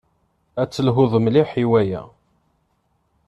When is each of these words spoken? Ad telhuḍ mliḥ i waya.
Ad 0.61 0.69
telhuḍ 0.71 1.13
mliḥ 1.19 1.49
i 1.63 1.65
waya. 1.69 2.01